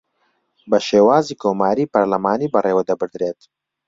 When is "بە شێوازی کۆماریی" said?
0.69-1.91